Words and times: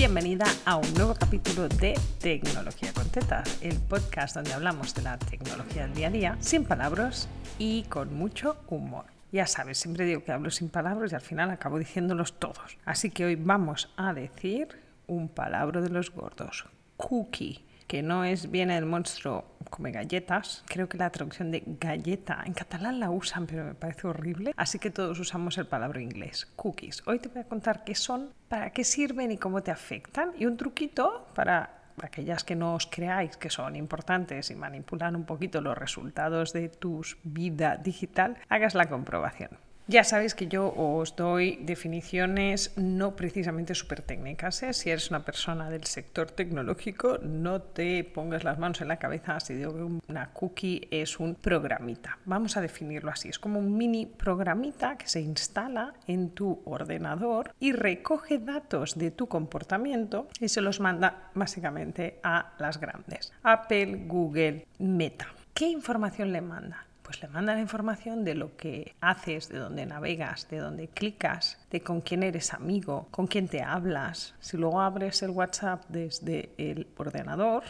Bienvenida 0.00 0.46
a 0.64 0.76
un 0.76 0.94
nuevo 0.94 1.14
capítulo 1.14 1.68
de 1.68 1.92
Tecnología 2.22 2.90
con 2.94 3.06
Tetas, 3.10 3.58
el 3.60 3.78
podcast 3.80 4.34
donde 4.34 4.54
hablamos 4.54 4.94
de 4.94 5.02
la 5.02 5.18
tecnología 5.18 5.82
del 5.82 5.94
día 5.94 6.06
a 6.06 6.10
día 6.10 6.36
sin 6.40 6.64
palabras 6.64 7.28
y 7.58 7.82
con 7.82 8.14
mucho 8.14 8.56
humor. 8.68 9.04
Ya 9.30 9.46
sabes, 9.46 9.76
siempre 9.76 10.06
digo 10.06 10.24
que 10.24 10.32
hablo 10.32 10.50
sin 10.50 10.70
palabras 10.70 11.12
y 11.12 11.16
al 11.16 11.20
final 11.20 11.50
acabo 11.50 11.78
diciéndolos 11.78 12.38
todos. 12.38 12.78
Así 12.86 13.10
que 13.10 13.26
hoy 13.26 13.34
vamos 13.34 13.92
a 13.98 14.14
decir 14.14 14.68
un 15.06 15.28
palabra 15.28 15.82
de 15.82 15.90
los 15.90 16.10
gordos, 16.10 16.64
cookie 16.96 17.62
que 17.86 18.02
no 18.02 18.24
es 18.24 18.50
viene 18.50 18.76
del 18.76 18.86
monstruo 18.86 19.44
come 19.70 19.92
galletas. 19.92 20.64
Creo 20.66 20.88
que 20.88 20.98
la 20.98 21.10
traducción 21.10 21.50
de 21.50 21.62
galleta 21.66 22.42
en 22.44 22.52
catalán 22.52 23.00
la 23.00 23.10
usan, 23.10 23.46
pero 23.46 23.64
me 23.64 23.74
parece 23.74 24.06
horrible. 24.06 24.52
Así 24.56 24.78
que 24.78 24.90
todos 24.90 25.18
usamos 25.18 25.56
el 25.58 25.66
palabra 25.66 26.02
inglés, 26.02 26.46
cookies. 26.56 27.02
Hoy 27.06 27.18
te 27.20 27.28
voy 27.28 27.40
a 27.40 27.48
contar 27.48 27.84
qué 27.84 27.94
son, 27.94 28.30
para 28.48 28.70
qué 28.70 28.84
sirven 28.84 29.30
y 29.30 29.38
cómo 29.38 29.62
te 29.62 29.70
afectan. 29.70 30.32
Y 30.38 30.46
un 30.46 30.56
truquito 30.56 31.26
para 31.34 31.80
aquellas 32.02 32.44
que 32.44 32.56
no 32.56 32.74
os 32.74 32.86
creáis 32.86 33.36
que 33.36 33.50
son 33.50 33.76
importantes 33.76 34.50
y 34.50 34.54
manipulan 34.54 35.16
un 35.16 35.24
poquito 35.24 35.60
los 35.60 35.76
resultados 35.76 36.52
de 36.52 36.68
tu 36.68 37.02
vida 37.22 37.76
digital, 37.76 38.38
hagas 38.48 38.74
la 38.74 38.88
comprobación. 38.88 39.50
Ya 39.90 40.04
sabéis 40.04 40.36
que 40.36 40.46
yo 40.46 40.72
os 40.76 41.16
doy 41.16 41.58
definiciones 41.62 42.72
no 42.76 43.16
precisamente 43.16 43.74
súper 43.74 44.02
técnicas. 44.02 44.62
¿eh? 44.62 44.72
Si 44.72 44.88
eres 44.88 45.10
una 45.10 45.24
persona 45.24 45.68
del 45.68 45.82
sector 45.82 46.30
tecnológico, 46.30 47.18
no 47.18 47.60
te 47.60 48.04
pongas 48.04 48.44
las 48.44 48.56
manos 48.56 48.80
en 48.82 48.86
la 48.86 49.00
cabeza 49.00 49.40
si 49.40 49.54
digo 49.54 49.74
que 49.74 49.82
una 50.12 50.32
cookie 50.32 50.86
es 50.92 51.18
un 51.18 51.34
programita. 51.34 52.18
Vamos 52.24 52.56
a 52.56 52.60
definirlo 52.60 53.10
así. 53.10 53.30
Es 53.30 53.40
como 53.40 53.58
un 53.58 53.76
mini 53.76 54.06
programita 54.06 54.96
que 54.96 55.08
se 55.08 55.22
instala 55.22 55.94
en 56.06 56.30
tu 56.30 56.62
ordenador 56.66 57.52
y 57.58 57.72
recoge 57.72 58.38
datos 58.38 58.96
de 58.96 59.10
tu 59.10 59.26
comportamiento 59.26 60.28
y 60.38 60.50
se 60.50 60.60
los 60.60 60.78
manda 60.78 61.32
básicamente 61.34 62.20
a 62.22 62.52
las 62.60 62.78
grandes. 62.78 63.32
Apple, 63.42 64.04
Google, 64.06 64.68
Meta. 64.78 65.26
¿Qué 65.52 65.66
información 65.66 66.30
le 66.30 66.42
manda? 66.42 66.86
Pues 67.10 67.22
le 67.22 67.28
manda 67.28 67.54
la 67.54 67.60
información 67.60 68.22
de 68.22 68.36
lo 68.36 68.56
que 68.56 68.94
haces, 69.00 69.48
de 69.48 69.58
dónde 69.58 69.84
navegas, 69.84 70.48
de 70.48 70.58
dónde 70.58 70.86
clicas, 70.86 71.58
de 71.68 71.80
con 71.80 72.02
quién 72.02 72.22
eres 72.22 72.54
amigo, 72.54 73.08
con 73.10 73.26
quién 73.26 73.48
te 73.48 73.64
hablas. 73.64 74.36
Si 74.38 74.56
luego 74.56 74.80
abres 74.80 75.20
el 75.24 75.30
WhatsApp 75.30 75.82
desde 75.88 76.50
el 76.56 76.86
ordenador, 76.96 77.64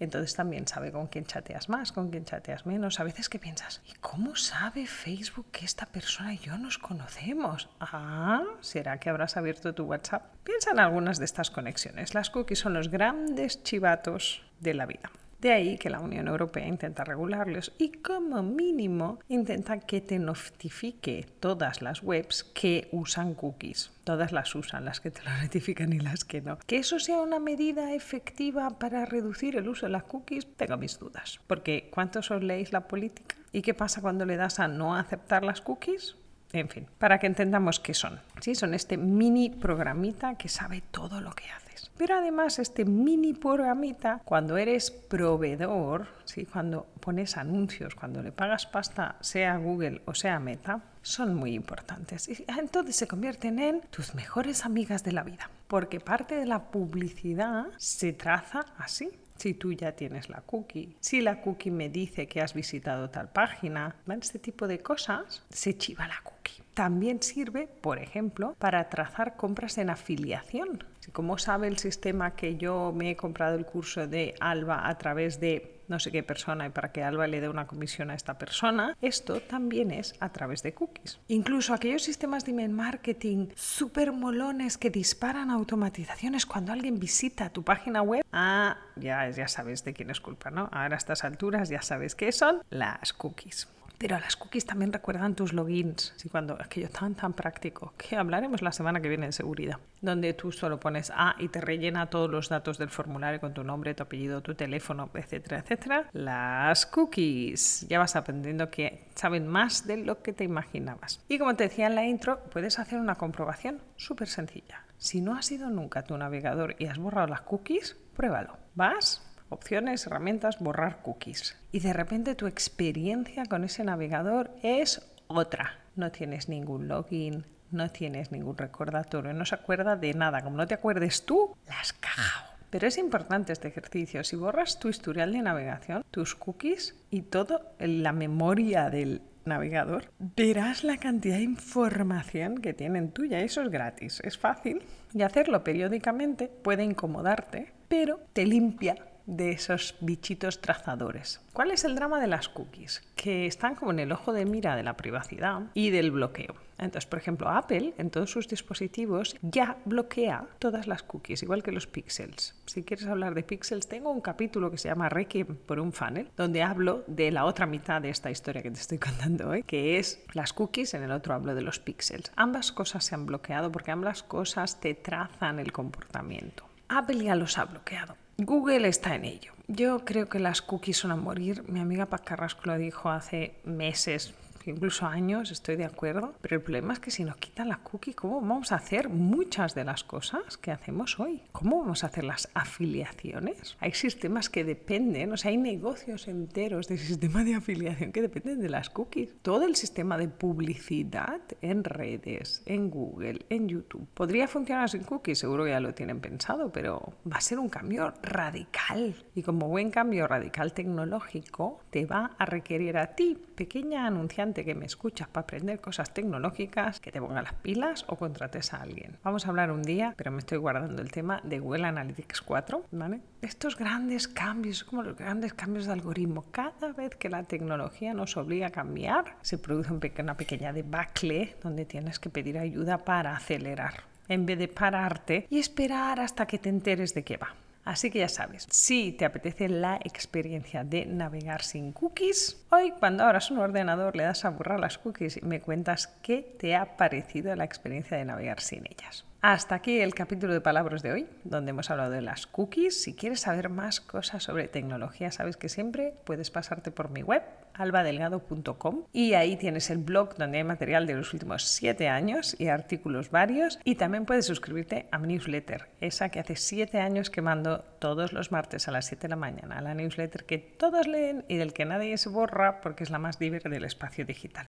entonces 0.00 0.34
también 0.34 0.66
sabe 0.66 0.90
con 0.90 1.06
quién 1.08 1.26
chateas 1.26 1.68
más, 1.68 1.92
con 1.92 2.08
quién 2.08 2.24
chateas 2.24 2.64
menos. 2.64 2.98
A 2.98 3.04
veces 3.04 3.28
que 3.28 3.38
piensas, 3.38 3.82
¿y 3.84 3.92
cómo 4.00 4.36
sabe 4.36 4.86
Facebook 4.86 5.50
que 5.52 5.66
esta 5.66 5.84
persona 5.84 6.32
y 6.32 6.38
yo 6.38 6.56
nos 6.56 6.78
conocemos? 6.78 7.68
Ah, 7.78 8.42
¿será 8.62 8.98
que 8.98 9.10
habrás 9.10 9.36
abierto 9.36 9.74
tu 9.74 9.84
WhatsApp? 9.84 10.34
Piensa 10.44 10.70
en 10.70 10.80
algunas 10.80 11.18
de 11.18 11.26
estas 11.26 11.50
conexiones. 11.50 12.14
Las 12.14 12.30
cookies 12.30 12.60
son 12.60 12.72
los 12.72 12.88
grandes 12.88 13.62
chivatos 13.62 14.40
de 14.60 14.72
la 14.72 14.86
vida. 14.86 15.10
De 15.40 15.52
ahí 15.52 15.76
que 15.76 15.90
la 15.90 16.00
Unión 16.00 16.28
Europea 16.28 16.66
intenta 16.66 17.04
regularlos 17.04 17.72
y 17.78 17.92
como 17.92 18.42
mínimo 18.42 19.18
intenta 19.28 19.78
que 19.80 20.00
te 20.00 20.18
notifique 20.18 21.26
todas 21.40 21.82
las 21.82 22.02
webs 22.02 22.44
que 22.44 22.88
usan 22.92 23.34
cookies. 23.34 23.92
Todas 24.04 24.32
las 24.32 24.54
usan, 24.54 24.84
las 24.84 25.00
que 25.00 25.10
te 25.10 25.22
lo 25.22 25.30
notifican 25.42 25.92
y 25.92 26.00
las 26.00 26.24
que 26.24 26.40
no. 26.40 26.58
Que 26.66 26.78
eso 26.78 26.98
sea 26.98 27.20
una 27.20 27.38
medida 27.38 27.92
efectiva 27.92 28.78
para 28.78 29.04
reducir 29.04 29.56
el 29.56 29.68
uso 29.68 29.86
de 29.86 29.92
las 29.92 30.04
cookies, 30.04 30.46
tengo 30.56 30.76
mis 30.78 30.98
dudas. 30.98 31.40
Porque 31.46 31.90
¿cuántos 31.92 32.30
os 32.30 32.42
leéis 32.42 32.72
la 32.72 32.88
política? 32.88 33.36
¿Y 33.52 33.62
qué 33.62 33.74
pasa 33.74 34.00
cuando 34.00 34.24
le 34.24 34.36
das 34.36 34.58
a 34.58 34.68
no 34.68 34.96
aceptar 34.96 35.44
las 35.44 35.60
cookies? 35.60 36.16
En 36.52 36.68
fin, 36.68 36.86
para 36.98 37.18
que 37.18 37.26
entendamos 37.26 37.80
qué 37.80 37.94
son. 37.94 38.20
¿sí? 38.40 38.54
Son 38.54 38.74
este 38.74 38.96
mini 38.96 39.50
programita 39.50 40.36
que 40.36 40.48
sabe 40.48 40.82
todo 40.90 41.20
lo 41.20 41.32
que 41.32 41.44
hace. 41.50 41.66
Pero 41.96 42.16
además 42.16 42.58
este 42.58 42.84
mini 42.84 43.32
programita, 43.32 44.20
cuando 44.24 44.56
eres 44.56 44.90
proveedor, 44.90 46.06
¿sí? 46.24 46.44
cuando 46.44 46.86
pones 47.00 47.36
anuncios, 47.36 47.94
cuando 47.94 48.22
le 48.22 48.32
pagas 48.32 48.66
pasta, 48.66 49.16
sea 49.20 49.56
Google 49.56 50.02
o 50.04 50.14
sea 50.14 50.38
Meta, 50.38 50.82
son 51.00 51.34
muy 51.34 51.54
importantes. 51.54 52.28
Y 52.28 52.44
entonces 52.58 52.96
se 52.96 53.08
convierten 53.08 53.58
en 53.58 53.80
tus 53.90 54.14
mejores 54.14 54.64
amigas 54.64 55.04
de 55.04 55.12
la 55.12 55.22
vida. 55.22 55.48
Porque 55.68 56.00
parte 56.00 56.34
de 56.34 56.46
la 56.46 56.64
publicidad 56.64 57.66
se 57.78 58.12
traza 58.12 58.66
así 58.76 59.10
si 59.36 59.54
tú 59.54 59.72
ya 59.72 59.92
tienes 59.92 60.28
la 60.28 60.40
cookie, 60.40 60.96
si 61.00 61.20
la 61.20 61.40
cookie 61.40 61.70
me 61.70 61.88
dice 61.88 62.26
que 62.26 62.40
has 62.40 62.54
visitado 62.54 63.10
tal 63.10 63.28
página, 63.28 63.96
este 64.20 64.38
tipo 64.38 64.66
de 64.66 64.80
cosas, 64.80 65.42
se 65.50 65.76
chiva 65.76 66.08
la 66.08 66.20
cookie. 66.22 66.62
También 66.74 67.22
sirve, 67.22 67.68
por 67.80 67.98
ejemplo, 67.98 68.54
para 68.58 68.88
trazar 68.90 69.36
compras 69.36 69.78
en 69.78 69.88
afiliación. 69.88 70.84
Como 71.12 71.38
sabe 71.38 71.68
el 71.68 71.78
sistema 71.78 72.36
que 72.36 72.56
yo 72.56 72.92
me 72.94 73.10
he 73.10 73.16
comprado 73.16 73.56
el 73.56 73.64
curso 73.64 74.06
de 74.06 74.34
Alba 74.40 74.88
a 74.88 74.98
través 74.98 75.40
de 75.40 75.75
no 75.88 75.98
sé 75.98 76.10
qué 76.10 76.22
persona 76.22 76.66
y 76.66 76.70
para 76.70 76.92
que 76.92 77.02
Alba 77.02 77.26
le 77.26 77.40
dé 77.40 77.48
una 77.48 77.66
comisión 77.66 78.10
a 78.10 78.14
esta 78.14 78.38
persona, 78.38 78.96
esto 79.00 79.40
también 79.40 79.90
es 79.90 80.14
a 80.20 80.32
través 80.32 80.62
de 80.62 80.74
cookies. 80.74 81.18
Incluso 81.28 81.74
aquellos 81.74 82.02
sistemas 82.02 82.44
de 82.44 82.52
email 82.52 82.70
marketing 82.70 83.48
súper 83.54 84.12
molones 84.12 84.78
que 84.78 84.90
disparan 84.90 85.50
automatizaciones 85.50 86.46
cuando 86.46 86.72
alguien 86.72 86.98
visita 86.98 87.50
tu 87.50 87.62
página 87.64 88.02
web, 88.02 88.24
ah, 88.32 88.76
ya, 88.96 89.28
ya 89.30 89.48
sabes 89.48 89.84
de 89.84 89.92
quién 89.92 90.10
es 90.10 90.20
culpa, 90.20 90.50
¿no? 90.50 90.68
Ahora 90.72 90.96
a 90.96 90.98
estas 90.98 91.24
alturas 91.24 91.68
ya 91.68 91.82
sabes 91.82 92.14
qué 92.14 92.32
son 92.32 92.62
las 92.70 93.12
cookies. 93.12 93.68
Pero 93.98 94.18
las 94.18 94.36
cookies 94.36 94.66
también 94.66 94.92
recuerdan 94.92 95.34
tus 95.34 95.52
logins, 95.52 96.12
¿sí? 96.16 96.28
cuando 96.28 96.54
aquello 96.60 96.88
tan 96.90 97.14
tan 97.14 97.32
práctico, 97.32 97.94
que 97.96 98.16
hablaremos 98.16 98.62
la 98.62 98.72
semana 98.72 99.00
que 99.00 99.08
viene 99.08 99.26
de 99.26 99.32
seguridad, 99.32 99.78
donde 100.00 100.34
tú 100.34 100.52
solo 100.52 100.78
pones 100.78 101.10
A 101.14 101.34
y 101.38 101.48
te 101.48 101.60
rellena 101.60 102.10
todos 102.10 102.30
los 102.30 102.48
datos 102.48 102.78
del 102.78 102.90
formulario 102.90 103.40
con 103.40 103.54
tu 103.54 103.64
nombre, 103.64 103.94
tu 103.94 104.02
apellido, 104.02 104.42
tu 104.42 104.54
teléfono, 104.54 105.10
etcétera, 105.14 105.58
etcétera. 105.58 106.10
Las 106.12 106.86
cookies, 106.86 107.86
ya 107.88 107.98
vas 107.98 108.16
aprendiendo 108.16 108.70
que 108.70 109.08
saben 109.14 109.46
más 109.46 109.86
de 109.86 109.96
lo 109.98 110.22
que 110.22 110.32
te 110.32 110.44
imaginabas. 110.44 111.24
Y 111.28 111.38
como 111.38 111.56
te 111.56 111.64
decía 111.64 111.86
en 111.86 111.94
la 111.94 112.04
intro, 112.04 112.40
puedes 112.50 112.78
hacer 112.78 112.98
una 112.98 113.14
comprobación 113.14 113.80
súper 113.96 114.28
sencilla. 114.28 114.84
Si 114.98 115.20
no 115.20 115.34
has 115.36 115.50
ido 115.52 115.68
nunca 115.68 116.04
tu 116.04 116.16
navegador 116.16 116.74
y 116.78 116.86
has 116.86 116.98
borrado 116.98 117.26
las 117.26 117.42
cookies, 117.42 117.96
pruébalo. 118.14 118.56
Vas, 118.74 119.25
opciones, 119.48 120.06
herramientas, 120.06 120.58
borrar 120.58 121.02
cookies. 121.02 121.56
Y 121.72 121.80
de 121.80 121.92
repente 121.92 122.34
tu 122.34 122.46
experiencia 122.46 123.46
con 123.46 123.64
ese 123.64 123.84
navegador 123.84 124.50
es 124.62 125.02
otra. 125.26 125.78
No 125.94 126.10
tienes 126.12 126.48
ningún 126.48 126.88
login, 126.88 127.44
no 127.70 127.90
tienes 127.90 128.32
ningún 128.32 128.56
recordatorio, 128.56 129.32
no 129.32 129.44
se 129.44 129.54
acuerda 129.54 129.96
de 129.96 130.14
nada. 130.14 130.42
Como 130.42 130.56
no 130.56 130.66
te 130.66 130.74
acuerdes 130.74 131.24
tú, 131.24 131.56
las 131.66 131.92
cagao. 131.92 132.56
Pero 132.70 132.88
es 132.88 132.98
importante 132.98 133.52
este 133.52 133.68
ejercicio. 133.68 134.24
Si 134.24 134.36
borras 134.36 134.78
tu 134.78 134.88
historial 134.88 135.32
de 135.32 135.42
navegación, 135.42 136.04
tus 136.10 136.34
cookies 136.34 136.96
y 137.10 137.22
todo 137.22 137.72
la 137.78 138.12
memoria 138.12 138.90
del 138.90 139.22
navegador, 139.44 140.10
verás 140.18 140.82
la 140.82 140.98
cantidad 140.98 141.36
de 141.36 141.42
información 141.42 142.58
que 142.58 142.74
tienen 142.74 143.12
tuya. 143.12 143.40
Eso 143.40 143.62
es 143.62 143.70
gratis, 143.70 144.20
es 144.24 144.36
fácil 144.36 144.82
y 145.14 145.22
hacerlo 145.22 145.62
periódicamente 145.62 146.48
puede 146.48 146.82
incomodarte, 146.82 147.72
pero 147.88 148.20
te 148.32 148.44
limpia 148.44 148.96
de 149.26 149.50
esos 149.50 149.96
bichitos 150.00 150.60
trazadores. 150.60 151.40
¿Cuál 151.52 151.70
es 151.70 151.84
el 151.84 151.94
drama 151.94 152.20
de 152.20 152.28
las 152.28 152.48
cookies? 152.48 153.02
Que 153.14 153.46
están 153.46 153.74
como 153.74 153.90
en 153.90 153.98
el 153.98 154.12
ojo 154.12 154.32
de 154.32 154.44
mira 154.44 154.76
de 154.76 154.82
la 154.82 154.96
privacidad 154.96 155.62
y 155.74 155.90
del 155.90 156.10
bloqueo. 156.10 156.54
Entonces, 156.78 157.06
por 157.06 157.18
ejemplo, 157.18 157.48
Apple 157.48 157.94
en 157.96 158.10
todos 158.10 158.30
sus 158.30 158.48
dispositivos 158.48 159.36
ya 159.40 159.78
bloquea 159.86 160.46
todas 160.58 160.86
las 160.86 161.02
cookies, 161.02 161.42
igual 161.42 161.62
que 161.62 161.72
los 161.72 161.86
pixels. 161.86 162.54
Si 162.66 162.82
quieres 162.82 163.06
hablar 163.06 163.34
de 163.34 163.42
pixels, 163.42 163.88
tengo 163.88 164.10
un 164.10 164.20
capítulo 164.20 164.70
que 164.70 164.78
se 164.78 164.88
llama 164.88 165.08
Requiem 165.08 165.56
por 165.56 165.80
un 165.80 165.92
funnel, 165.92 166.30
donde 166.36 166.62
hablo 166.62 167.04
de 167.06 167.30
la 167.30 167.46
otra 167.46 167.66
mitad 167.66 168.02
de 168.02 168.10
esta 168.10 168.30
historia 168.30 168.62
que 168.62 168.70
te 168.70 168.80
estoy 168.80 168.98
contando 169.06 169.48
hoy, 169.48 169.62
que 169.62 169.98
es 169.98 170.22
las 170.34 170.52
cookies, 170.52 170.94
en 170.94 171.02
el 171.02 171.10
otro 171.10 171.34
hablo 171.34 171.54
de 171.54 171.62
los 171.62 171.78
pixels. 171.78 172.30
Ambas 172.36 172.72
cosas 172.72 173.04
se 173.04 173.14
han 173.14 173.26
bloqueado 173.26 173.72
porque 173.72 173.90
ambas 173.90 174.22
cosas 174.22 174.78
te 174.80 174.94
trazan 174.94 175.58
el 175.58 175.72
comportamiento. 175.72 176.68
Apple 176.88 177.24
ya 177.24 177.34
los 177.34 177.58
ha 177.58 177.64
bloqueado. 177.64 178.16
Google 178.38 178.86
está 178.86 179.14
en 179.14 179.24
ello. 179.24 179.52
Yo 179.66 180.04
creo 180.04 180.28
que 180.28 180.38
las 180.38 180.60
cookies 180.60 180.98
son 180.98 181.10
a 181.10 181.16
morir. 181.16 181.64
Mi 181.68 181.80
amiga 181.80 182.06
Pac 182.06 182.24
Carrasco 182.24 182.62
lo 182.66 182.76
dijo 182.76 183.08
hace 183.08 183.54
meses, 183.64 184.34
incluso 184.66 185.06
años, 185.06 185.50
estoy 185.50 185.76
de 185.76 185.84
acuerdo, 185.84 186.34
pero 186.40 186.56
el 186.56 186.62
problema 186.62 186.92
es 186.92 187.00
que 187.00 187.10
si 187.10 187.24
nos 187.24 187.36
quitan 187.36 187.68
la 187.68 187.78
cookie, 187.78 188.14
¿cómo 188.14 188.40
vamos 188.40 188.72
a 188.72 188.76
hacer 188.76 189.08
muchas 189.08 189.74
de 189.74 189.84
las 189.84 190.04
cosas 190.04 190.56
que 190.56 190.70
hacemos 190.70 191.18
hoy? 191.20 191.42
¿Cómo 191.52 191.80
vamos 191.80 192.04
a 192.04 192.08
hacer 192.08 192.24
las 192.24 192.48
afiliaciones? 192.54 193.76
Hay 193.80 193.92
sistemas 193.92 194.50
que 194.50 194.64
dependen, 194.64 195.32
o 195.32 195.36
sea, 195.36 195.50
hay 195.50 195.56
negocios 195.56 196.28
enteros 196.28 196.88
de 196.88 196.98
sistema 196.98 197.44
de 197.44 197.54
afiliación 197.54 198.12
que 198.12 198.22
dependen 198.22 198.60
de 198.60 198.68
las 198.68 198.90
cookies. 198.90 199.34
Todo 199.42 199.64
el 199.64 199.76
sistema 199.76 200.18
de 200.18 200.28
publicidad 200.28 201.40
en 201.62 201.84
redes, 201.84 202.62
en 202.66 202.90
Google, 202.90 203.46
en 203.48 203.68
YouTube, 203.68 204.06
podría 204.14 204.48
funcionar 204.48 204.90
sin 204.90 205.04
cookies, 205.04 205.38
seguro 205.38 205.64
que 205.64 205.70
ya 205.70 205.80
lo 205.80 205.94
tienen 205.94 206.20
pensado, 206.20 206.72
pero 206.72 207.12
va 207.30 207.36
a 207.36 207.40
ser 207.40 207.58
un 207.58 207.68
cambio 207.68 208.12
radical. 208.22 209.14
Y 209.34 209.42
como 209.42 209.68
buen 209.68 209.90
cambio 209.90 210.26
radical 210.26 210.72
tecnológico, 210.72 211.80
te 211.90 212.06
va 212.06 212.32
a 212.38 212.46
requerir 212.46 212.96
a 212.96 213.14
ti, 213.14 213.38
pequeña 213.54 214.06
anunciante, 214.06 214.55
gente 214.56 214.64
que 214.64 214.74
me 214.74 214.86
escuchas 214.86 215.28
para 215.28 215.42
aprender 215.42 215.80
cosas 215.80 216.14
tecnológicas, 216.14 216.98
que 217.00 217.12
te 217.12 217.20
ponga 217.20 217.42
las 217.42 217.52
pilas 217.52 218.06
o 218.08 218.16
contrates 218.16 218.72
a 218.72 218.80
alguien. 218.80 219.18
Vamos 219.22 219.44
a 219.44 219.50
hablar 219.50 219.70
un 219.70 219.82
día, 219.82 220.14
pero 220.16 220.30
me 220.30 220.38
estoy 220.38 220.56
guardando 220.56 221.02
el 221.02 221.10
tema 221.10 221.40
de 221.44 221.58
Google 221.58 221.86
Analytics 221.86 222.40
4, 222.40 222.86
¿vale? 222.92 223.20
Estos 223.42 223.76
grandes 223.76 224.28
cambios, 224.28 224.82
como 224.82 225.02
los 225.02 225.14
grandes 225.14 225.52
cambios 225.52 225.84
de 225.84 225.92
algoritmo, 225.92 226.46
cada 226.50 226.92
vez 226.92 227.16
que 227.16 227.28
la 227.28 227.42
tecnología 227.42 228.14
nos 228.14 228.36
obliga 228.38 228.68
a 228.68 228.70
cambiar, 228.70 229.36
se 229.42 229.58
produce 229.58 229.92
una 229.92 230.36
pequeña 230.36 230.72
debacle 230.72 231.56
donde 231.62 231.84
tienes 231.84 232.18
que 232.18 232.30
pedir 232.30 232.56
ayuda 232.56 233.04
para 233.04 233.36
acelerar 233.36 234.04
en 234.28 234.46
vez 234.46 234.58
de 234.58 234.68
pararte 234.68 235.46
y 235.50 235.58
esperar 235.58 236.18
hasta 236.18 236.46
que 236.46 236.58
te 236.58 236.68
enteres 236.68 237.14
de 237.14 237.22
qué 237.24 237.36
va. 237.36 237.54
Así 237.86 238.10
que 238.10 238.18
ya 238.18 238.28
sabes, 238.28 238.66
si 238.68 239.12
te 239.12 239.24
apetece 239.24 239.68
la 239.68 240.00
experiencia 240.02 240.82
de 240.82 241.06
navegar 241.06 241.62
sin 241.62 241.92
cookies, 241.92 242.60
hoy 242.70 242.92
cuando 242.98 243.22
abras 243.22 243.52
un 243.52 243.58
ordenador 243.58 244.16
le 244.16 244.24
das 244.24 244.44
a 244.44 244.50
borrar 244.50 244.80
las 244.80 244.98
cookies 244.98 245.36
y 245.36 245.42
me 245.42 245.60
cuentas 245.60 246.08
qué 246.20 246.42
te 246.58 246.74
ha 246.74 246.96
parecido 246.96 247.54
la 247.54 247.62
experiencia 247.62 248.16
de 248.16 248.24
navegar 248.24 248.60
sin 248.60 248.84
ellas. 248.86 249.24
Hasta 249.48 249.76
aquí 249.76 250.00
el 250.00 250.12
capítulo 250.12 250.52
de 250.52 250.60
palabras 250.60 251.04
de 251.04 251.12
hoy, 251.12 251.28
donde 251.44 251.70
hemos 251.70 251.88
hablado 251.92 252.10
de 252.10 252.20
las 252.20 252.48
cookies. 252.48 253.00
Si 253.00 253.14
quieres 253.14 253.42
saber 253.42 253.68
más 253.68 254.00
cosas 254.00 254.42
sobre 254.42 254.66
tecnología, 254.66 255.30
sabes 255.30 255.56
que 255.56 255.68
siempre 255.68 256.14
puedes 256.24 256.50
pasarte 256.50 256.90
por 256.90 257.10
mi 257.10 257.22
web, 257.22 257.44
albadelgado.com, 257.74 259.04
y 259.12 259.34
ahí 259.34 259.54
tienes 259.54 259.88
el 259.90 259.98
blog 259.98 260.34
donde 260.34 260.58
hay 260.58 260.64
material 260.64 261.06
de 261.06 261.14
los 261.14 261.32
últimos 261.32 261.62
siete 261.62 262.08
años 262.08 262.56
y 262.58 262.66
artículos 262.66 263.30
varios. 263.30 263.78
Y 263.84 263.94
también 263.94 264.24
puedes 264.24 264.46
suscribirte 264.46 265.06
a 265.12 265.18
mi 265.20 265.28
newsletter, 265.28 265.86
esa 266.00 266.28
que 266.28 266.40
hace 266.40 266.56
siete 266.56 266.98
años 266.98 267.30
que 267.30 267.40
mando 267.40 267.84
todos 268.00 268.32
los 268.32 268.50
martes 268.50 268.88
a 268.88 268.90
las 268.90 269.06
7 269.06 269.22
de 269.22 269.28
la 269.28 269.36
mañana, 269.36 269.80
la 269.80 269.94
newsletter 269.94 270.44
que 270.44 270.58
todos 270.58 271.06
leen 271.06 271.44
y 271.46 271.56
del 271.56 271.72
que 271.72 271.84
nadie 271.84 272.18
se 272.18 272.30
borra 272.30 272.80
porque 272.80 273.04
es 273.04 273.10
la 273.10 273.20
más 273.20 273.38
divertida 273.38 273.70
del 273.70 273.84
espacio 273.84 274.26
digital. 274.26 274.66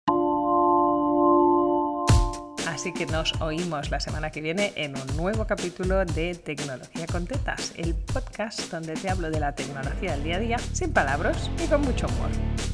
Así 2.81 2.93
que 2.93 3.05
nos 3.05 3.39
oímos 3.39 3.91
la 3.91 3.99
semana 3.99 4.31
que 4.31 4.41
viene 4.41 4.73
en 4.75 4.97
un 4.97 5.15
nuevo 5.15 5.45
capítulo 5.45 6.03
de 6.03 6.33
Tecnología 6.33 7.05
con 7.05 7.27
Tetas, 7.27 7.73
el 7.77 7.93
podcast 7.93 8.71
donde 8.71 8.95
te 8.95 9.07
hablo 9.07 9.29
de 9.29 9.39
la 9.39 9.53
tecnología 9.53 10.13
del 10.13 10.23
día 10.23 10.37
a 10.37 10.39
día 10.39 10.57
sin 10.57 10.91
palabras 10.91 11.51
y 11.63 11.67
con 11.67 11.81
mucho 11.81 12.07
humor. 12.07 12.70